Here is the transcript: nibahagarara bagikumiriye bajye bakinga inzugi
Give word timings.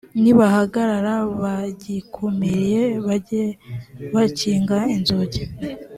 nibahagarara 0.21 1.13
bagikumiriye 1.41 2.83
bajye 3.05 3.43
bakinga 4.13 4.77
inzugi 4.95 5.41